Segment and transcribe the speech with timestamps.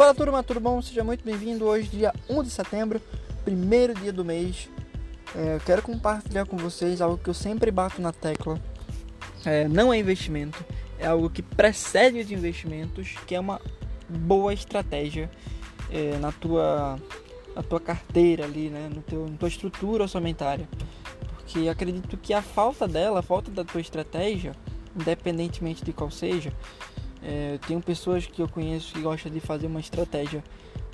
[0.00, 0.80] Fala turma, tudo bom?
[0.80, 1.66] Seja muito bem-vindo.
[1.66, 3.02] Hoje, dia 1 de setembro,
[3.44, 4.66] primeiro dia do mês.
[5.36, 8.58] É, eu quero compartilhar com vocês algo que eu sempre bato na tecla.
[9.44, 10.64] É, não é investimento,
[10.98, 13.60] é algo que precede os investimentos, que é uma
[14.08, 15.30] boa estratégia
[15.90, 16.98] é, na, tua,
[17.54, 18.88] na tua carteira ali, né?
[18.90, 20.66] No teu, na tua estrutura orçamentária.
[21.36, 24.52] Porque acredito que a falta dela, a falta da tua estratégia,
[24.98, 26.54] independentemente de qual seja,
[27.22, 30.42] é, tenho pessoas que eu conheço que gostam de fazer uma estratégia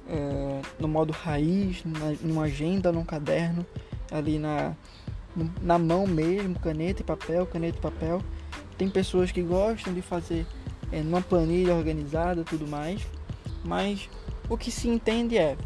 [0.09, 3.65] é, no modo raiz, na, numa agenda, num caderno,
[4.11, 4.75] ali na,
[5.61, 8.23] na mão mesmo, caneta e papel, caneta e papel.
[8.77, 10.47] Tem pessoas que gostam de fazer
[10.93, 13.07] é, numa planilha organizada tudo mais,
[13.65, 14.09] mas
[14.49, 15.57] o que se entende é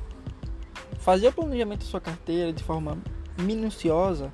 [0.99, 2.99] fazer o planejamento da sua carteira de forma
[3.41, 4.33] minuciosa,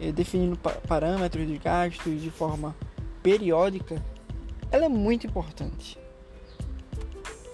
[0.00, 2.74] é, definindo parâmetros de gastos de forma
[3.22, 4.00] periódica
[4.70, 5.98] ela é muito importante.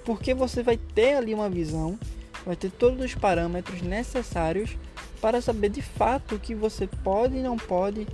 [0.05, 1.99] Porque você vai ter ali uma visão,
[2.45, 4.77] vai ter todos os parâmetros necessários
[5.21, 8.07] para saber de fato o que você pode e não pode,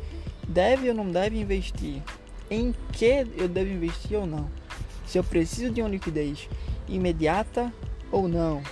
[0.46, 2.02] deve ou não deve investir,
[2.50, 4.50] em que eu devo investir ou não,
[5.06, 6.48] se eu preciso de uma liquidez
[6.86, 7.72] imediata
[8.12, 8.62] ou não,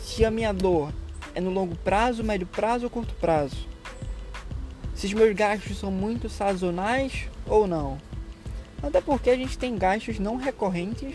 [0.00, 0.92] se a minha dor
[1.34, 3.66] é no longo prazo, médio prazo ou curto prazo,
[4.94, 7.98] se os meus gastos são muito sazonais ou não.
[8.82, 11.14] Até porque a gente tem gastos não recorrentes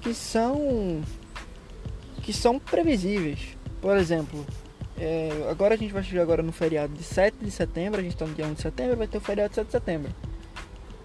[0.00, 1.02] que são
[2.22, 3.56] que são previsíveis.
[3.80, 4.46] Por exemplo,
[4.96, 8.12] é, agora a gente vai chegar agora no feriado de 7 de setembro, a gente
[8.12, 10.12] está no dia 1 de setembro, vai ter o feriado de 7 de setembro.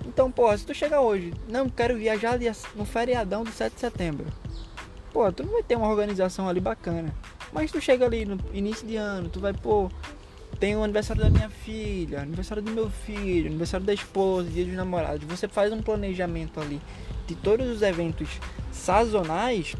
[0.06, 2.40] Então, pô, se tu chegar hoje, não quero viajar
[2.76, 4.26] no feriadão de 7 de setembro.
[5.12, 7.14] Pô, tu não vai ter uma organização ali bacana.
[7.52, 9.90] Mas tu chega ali no início de ano, tu vai, pô,
[10.60, 14.74] tem o aniversário da minha filha, aniversário do meu filho, aniversário da esposa, dia dos
[14.74, 15.28] namorados.
[15.28, 16.82] Você faz um planejamento ali
[17.28, 18.30] de todos os eventos
[18.72, 19.76] sazonais,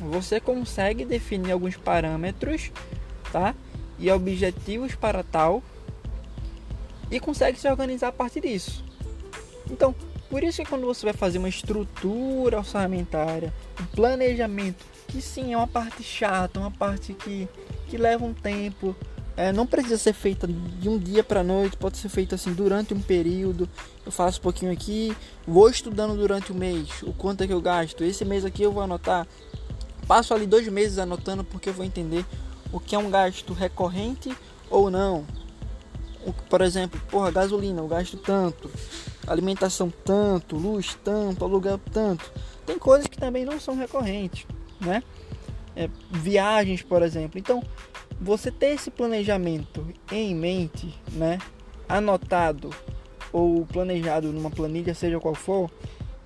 [0.00, 2.70] você consegue definir alguns parâmetros,
[3.32, 3.54] tá?
[3.98, 5.62] E objetivos para tal
[7.10, 8.84] e consegue se organizar a partir disso.
[9.70, 9.94] Então,
[10.28, 15.56] por isso que quando você vai fazer uma estrutura orçamentária, um planejamento, que sim é
[15.56, 17.48] uma parte chata, uma parte que,
[17.88, 18.96] que leva um tempo,
[19.36, 22.94] é, não precisa ser feita de um dia para noite, pode ser feita assim durante
[22.94, 23.68] um período.
[24.06, 27.60] Eu faço um pouquinho aqui, vou estudando durante o mês, o quanto é que eu
[27.60, 28.04] gasto.
[28.04, 29.26] Esse mês aqui eu vou anotar.
[30.06, 32.24] Passo ali dois meses anotando porque eu vou entender
[32.72, 34.36] o que é um gasto recorrente
[34.70, 35.24] ou não.
[36.48, 38.70] Por exemplo, porra, gasolina, eu gasto tanto,
[39.26, 42.30] alimentação tanto, luz tanto, aluguel tanto.
[42.64, 44.46] Tem coisas que também não são recorrentes,
[44.80, 45.02] né?
[45.76, 47.38] É, viagens, por exemplo.
[47.38, 47.62] Então,
[48.20, 51.38] você ter esse planejamento em mente, né,
[51.88, 52.70] anotado
[53.32, 55.70] ou planejado numa planilha, seja qual for,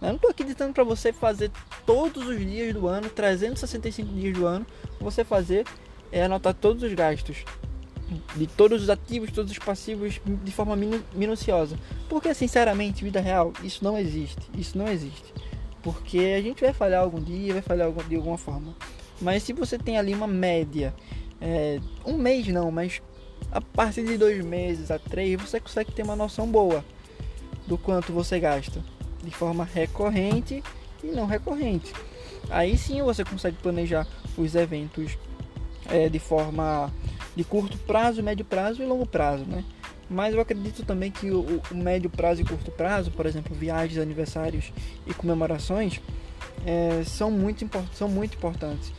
[0.00, 1.50] eu não estou aqui dizendo para você fazer
[1.84, 4.66] todos os dias do ano, 365 dias do ano,
[5.00, 5.66] você fazer
[6.12, 7.44] é anotar todos os gastos
[8.36, 11.76] de todos os ativos, todos os passivos de forma minu minuciosa.
[12.08, 14.40] Porque sinceramente, vida real, isso não existe.
[14.56, 15.34] Isso não existe.
[15.82, 18.74] Porque a gente vai falhar algum dia, vai falhar de alguma forma.
[19.20, 20.94] Mas se você tem ali uma média
[21.40, 23.00] é, um mês não, mas
[23.50, 26.84] a partir de dois meses a três você consegue ter uma noção boa
[27.66, 28.82] do quanto você gasta
[29.22, 30.62] de forma recorrente
[31.02, 31.92] e não recorrente.
[32.50, 34.06] Aí sim você consegue planejar
[34.36, 35.18] os eventos
[35.86, 36.92] é, de forma
[37.36, 39.64] de curto prazo, médio prazo e longo prazo, né?
[40.10, 44.00] Mas eu acredito também que o, o médio prazo e curto prazo, por exemplo, viagens,
[44.00, 44.72] aniversários
[45.06, 46.00] e comemorações,
[46.64, 48.92] é, são, muito, são muito importantes.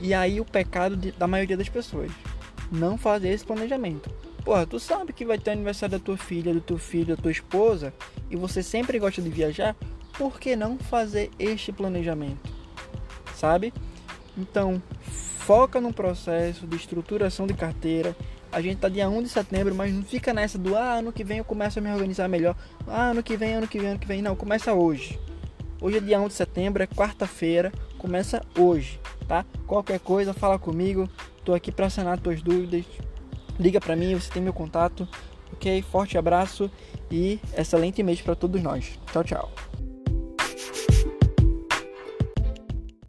[0.00, 2.10] E aí o pecado de, da maioria das pessoas.
[2.70, 4.10] Não fazer esse planejamento.
[4.44, 7.32] Porra, tu sabe que vai ter aniversário da tua filha, do teu filho, da tua
[7.32, 7.92] esposa,
[8.30, 9.74] e você sempre gosta de viajar,
[10.16, 12.48] por que não fazer este planejamento?
[13.34, 13.72] Sabe?
[14.38, 14.80] Então,
[15.10, 18.16] foca no processo de estruturação de carteira.
[18.52, 21.24] A gente tá dia 1 de setembro, mas não fica nessa do ah, ano que
[21.24, 22.54] vem eu começo a me organizar melhor.
[22.86, 24.22] Ah, ano que vem, ano que vem, ano que vem.
[24.22, 25.18] Não, começa hoje.
[25.80, 29.44] Hoje é dia 1 de setembro, é quarta-feira, começa hoje tá?
[29.66, 31.08] Qualquer coisa, fala comigo.
[31.44, 32.84] Tô aqui para sanar tuas dúvidas.
[33.58, 35.08] Liga para mim, você tem meu contato.
[35.52, 35.82] OK?
[35.82, 36.70] Forte abraço
[37.10, 38.98] e excelente mês para todos nós.
[39.12, 39.75] Tchau, tchau.